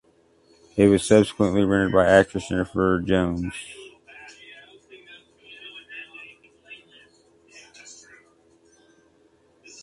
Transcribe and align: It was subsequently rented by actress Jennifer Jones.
It 0.75 0.87
was 0.87 1.07
subsequently 1.07 1.63
rented 1.63 1.93
by 1.93 2.07
actress 2.07 2.49
Jennifer 2.49 2.99
Jones. 3.01 3.53